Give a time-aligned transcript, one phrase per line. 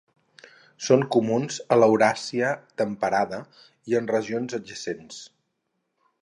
[0.85, 2.49] Són comuns a l'Euràsia
[2.83, 3.43] temperada
[3.93, 5.21] i en regions adjacents.